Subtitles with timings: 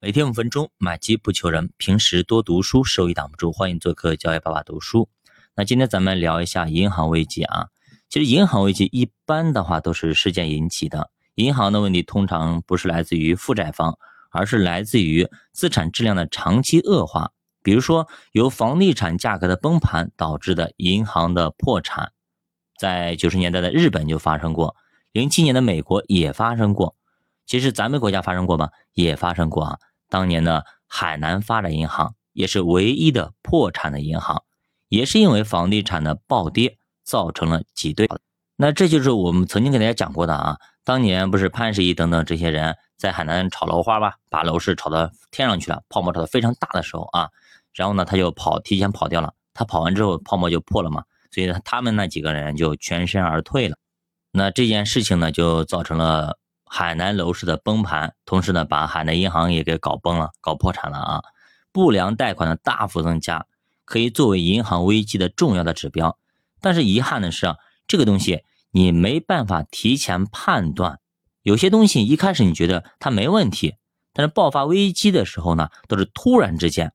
[0.00, 1.72] 每天五分钟，买机不求人。
[1.76, 3.50] 平时多读书，收益挡不住。
[3.50, 5.08] 欢迎做客教育爸爸读书。
[5.56, 7.66] 那今天咱们聊一下银行危机啊。
[8.08, 11.10] 其实银行危机一般的话都是事件引起的。
[11.34, 13.98] 银行的问题通常不是来自于负债方，
[14.30, 17.32] 而是来自于资产质量的长期恶化。
[17.64, 22.12] 比如说由房地产价格的崩盘导致的银行的破产，
[22.78, 24.76] 在九十年代的日本就发生过，
[25.10, 26.94] 零七年的美国也发生过。
[27.46, 28.68] 其实咱们国家发生过吗？
[28.92, 29.78] 也发生过啊。
[30.08, 34.42] 当年的海南发展银行也是唯一的破产的银行，
[34.88, 38.08] 也是因为房地产的暴跌造成了挤兑。
[38.56, 40.56] 那这就是我们曾经给大家讲过的啊。
[40.84, 47.28] 当年不是潘石屹等等这些人在海南炒楼花吧，把楼市炒到天上去了，泡沫炒得非常大的时候啊，
[47.74, 49.34] 然后呢他就跑，提前跑掉了。
[49.52, 53.76] 他跑完之后泡沫就破了嘛，所以他们那几个人就全身而退了。
[54.32, 56.38] 那这件事情呢就造成了。
[56.70, 61.22] 海南楼市的崩盘，同时呢，把海南银行也给搞崩了，搞破产了啊！
[61.72, 63.46] 不良贷款的大幅增加，
[63.84, 66.18] 可以作为银行危机的重要的指标。
[66.60, 71.00] 但是遗憾的是啊，这个东西你没办法提前判断。
[71.42, 73.76] 有些东西一开始你觉得它没问题，
[74.12, 76.92] 但是爆发危机的时候呢，都是突然之间。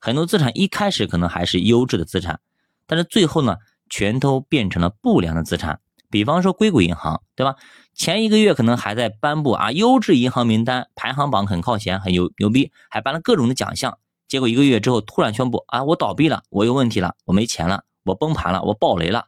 [0.00, 2.40] 很多资产一开始可能还是优质的资产，
[2.86, 3.56] 但是最后呢，
[3.88, 5.80] 全都变成了不良的资产。
[6.10, 7.56] 比方说硅谷银行，对吧？
[7.94, 13.98] 前一个月可能还在颁布啊优质银行名单排行榜，很靠前，很牛牛逼，还颁了各种的奖项。
[14.26, 19.26] 结果一个月之后突然宣布啊，我倒闭了，我有问题了，我没钱了，我崩盘了，我暴雷了。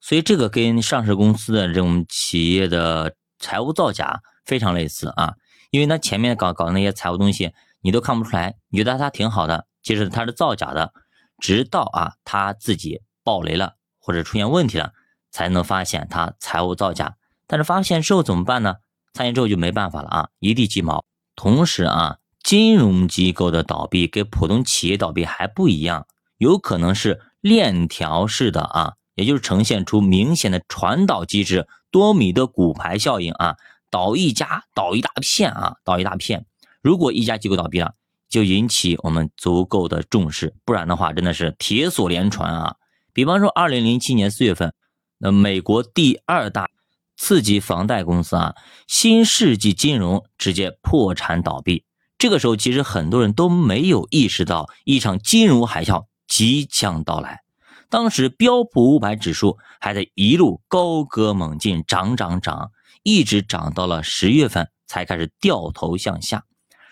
[0.00, 5.34] 所以这个跟上市公司的这种企业的财务造假非常类似啊，
[5.70, 10.92] 因为他前面搞搞的那些财务东西你都看不出来，你觉得他挺好的，其实他是造假的，
[11.38, 14.92] 直到啊他自己暴雷了或者出现问题了。
[15.34, 17.16] 才能发现他财务造假，
[17.54, 18.74] 但是发现之后怎么办呢？
[19.12, 21.04] 发现之后就没办法了啊，一地鸡毛。
[21.36, 33.56] 同时啊，金融机构的倒闭跟普通企业倒闭还不一样，有可能是链条式的啊，也就是呈现出明显的传导机制，多米的骨牌效应啊，
[33.88, 36.46] 倒一家倒一大片啊，倒一大片。
[36.82, 37.94] 如果一家机构倒闭了，
[38.28, 42.74] 就引起我们足够的重视，不然的话真的是铁锁连船啊。
[43.12, 44.74] 比方说，二零零七年四月份。
[45.18, 46.68] 那美国第二大
[47.16, 48.54] 次级房贷公司啊，
[48.86, 51.84] 新世纪金融直接破产倒闭。
[52.18, 57.42] 这个时候，其实很多人都没有意识到一场金融海啸即将到来。
[57.90, 62.70] 当时标普五百指数还在一路高歌猛进，涨涨涨，
[63.02, 66.44] 一直涨到了十月份才开始掉头向下。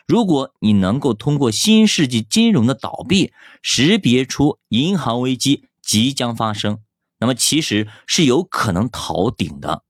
[0.06, 3.32] 如果你能够通过新世纪金融的倒闭，
[3.62, 6.78] 识别出银行危机即将发生。
[7.18, 9.84] 那么其实是有可能逃顶的，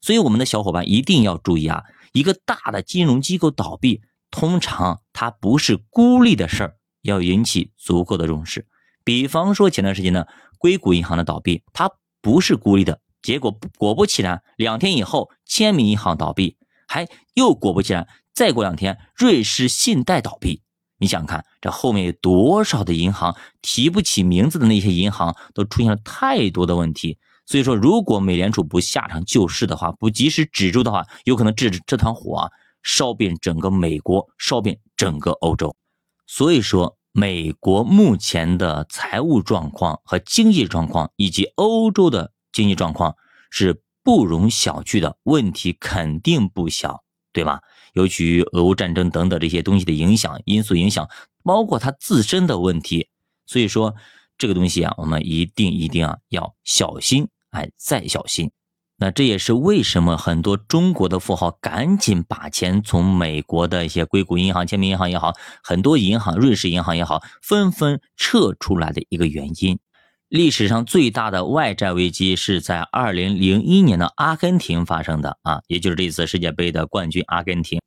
[0.00, 1.84] 所以我们的小伙伴一定要注意啊！
[2.12, 4.00] 一个大的金融机构倒闭，
[4.30, 8.66] 通常它不是孤立的事儿，要引起足够的重视。
[9.04, 10.26] 比方说前段时间呢，
[10.58, 20.62] 硅谷银行的倒闭，它不是孤立的，结果果不其然，两天以后，签名银行倒闭，还又果不其然，再过两天，瑞士信贷倒闭。
[21.00, 32.50] 你想看这后面有多少的银行提不起名字的那些银行都出现了太多的问题，所以说如果美联储不下场救市的话，不及时止住的话，有可能这这团火啊
[32.82, 35.74] 烧遍整个美国，烧遍整个欧洲。
[36.26, 43.16] 所以说，美国目前的财务状况和经济状况，以及欧洲的经济状况
[43.50, 47.02] 是不容小觑的，问题肯定不小。
[47.30, 47.60] 对吧？
[47.92, 51.08] 尤其俄乌战争等等这些东西的影响因素影响，
[51.44, 53.08] 包括它自身的问题，
[53.46, 53.94] 所以说
[54.36, 58.52] 这个东西啊，我们一定一定啊要小心，哎，再小心。
[59.00, 69.78] 那这也是为什么很多中国的富豪赶紧把钱从美国的一些硅谷银行、签名银行也好，很多银行、瑞士银行也好，纷纷撤出来的一个原因。
[70.28, 77.80] 历史上最大的外债危机是在二零零一年的阿根廷发生的啊，也就是这次世界杯的冠军阿根廷，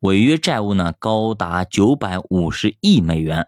[0.00, 3.46] 违约债务呢高达九百五十亿美元，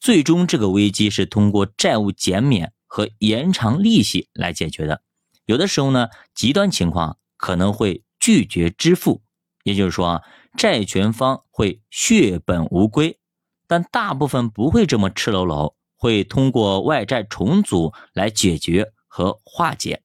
[0.00, 5.00] 最终这个危机是通过债务减免和延长利息来解决的。
[5.48, 9.22] 有的时候呢，极端情况可能会拒绝支付，
[9.64, 10.22] 也就是说啊，
[10.58, 13.18] 债权方会血本无归，
[13.66, 15.74] 但大部分不会这么赤裸裸。
[16.00, 20.02] 会通过外债重组来解决和化解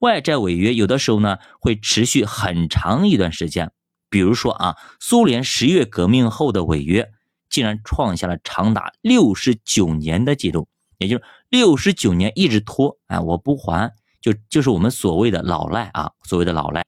[0.00, 3.72] 外债违约，有的时候呢会持续很长一段时间。
[4.10, 7.10] 比如说啊，苏联十月革命后的违约
[7.48, 16.84] 竟然创下了长达六十九年的记录，也就是六十九年一直拖，哎，我不还，就就是我们所谓的老赖啊，所谓的老赖。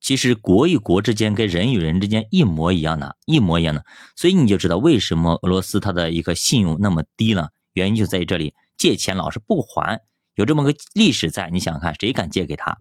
[0.00, 3.84] 其实国与国之间跟人与人之间一模一样的，一模一样的。
[4.14, 10.00] 所以你就知道为什么俄罗斯它的一个信用那么低了，原因就在于这里，借钱老是不还，
[10.36, 11.50] 有这么个历史在。
[11.50, 12.78] 你想想看，谁敢借给他？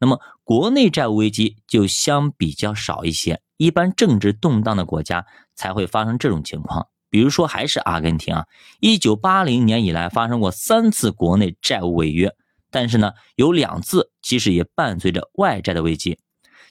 [0.00, 6.88] 那么国内债务危机就相比较少一些，一般政治动荡的国家才会发生这种情况。
[7.08, 8.46] 比如说，还是阿根廷啊，
[8.80, 12.34] 一九八零年以来发生过三次国内债务违约，
[12.74, 16.18] 但是呢，有两次其实也伴随着外债的危机。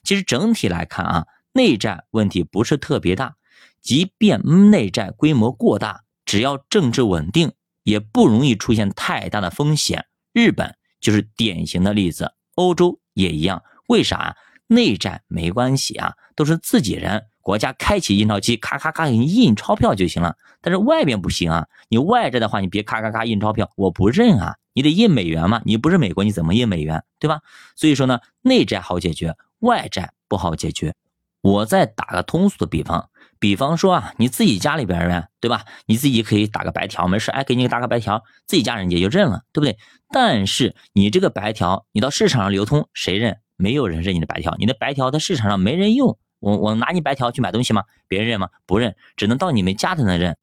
[0.04, 3.38] 其实整体来看啊，内债问题不是特别大，
[3.82, 7.54] 即便内债规模过大，只要政治稳定，
[7.84, 10.06] 也不容易出现太大的风险。
[10.34, 13.64] 日本就是典型的例子，欧洲也一样。
[13.88, 14.36] 为啥？
[14.68, 17.28] 内债没关系啊，都是自己人。
[17.44, 20.36] 国家开启印钞机，咔咔咔给你印钞票就行了。
[20.62, 24.56] 但是外边不行啊，你外债的话，你别咔咔咔印钞票，我不认啊。
[24.74, 27.42] 你得印美元嘛，你不是美国，你怎么印美元，对吧？
[27.76, 30.96] 所以说呢，内债好解决，外债不好解决。
[31.42, 35.66] 我再打个通俗的比方，比方说啊，你自己家里边人，对吧？
[35.86, 39.78] 你自己可以打个白条，没事，哎，给你打个白条，自己家人也就认了，对不对？
[40.10, 43.38] 但是你这个白条，你到市场上流通，谁认？
[43.58, 46.18] 没有人认你的白条，你的白条在市场上没人用。
[46.44, 47.84] 我我拿你白条去买东西吗？
[48.10, 48.50] 别人认吗？
[48.66, 50.38] 不认，只能到你们家才能认。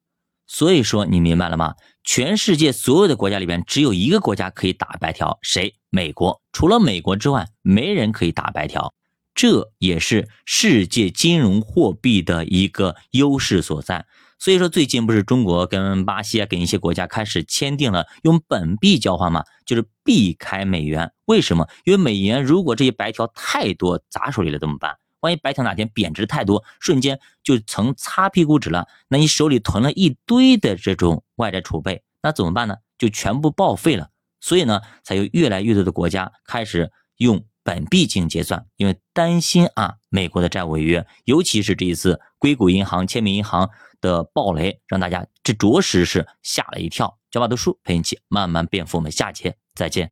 [0.47, 1.75] 所以说你明白了吗？
[2.03, 5.75] 全世界所有的国家里边，只有一个国家可以打白条，谁？
[5.91, 6.41] 美国。
[6.51, 8.93] 除了美国之外，没人可以打白条。
[9.35, 14.05] 这也是世界金融货币的一个优势所在。
[14.39, 19.43] 所以说，最近不是中国跟巴西啊，跟一些国家开始签订了用本币交换吗？
[19.67, 21.13] 就是避开美元。
[21.25, 21.69] 为什么？
[21.85, 24.97] 因为美元如果这些白条太多砸手里了怎么办？
[25.21, 32.75] 万一白条哪天贬值太多，瞬间就成擦屁股纸了，那你手里囤了一堆的这种外债储备，那怎么办呢？
[32.97, 34.09] 就全部报废了。
[34.39, 43.69] 所以呢，才有越来越多的国家开始用本币进行结算，因为担心啊美国的债务违约，尤其是这一次硅谷银行、签名银行
[44.01, 47.19] 的暴雷，让大家这着实是吓了一跳。
[47.29, 50.09] 教爸读书陪你一起慢慢变富，我们下节再见。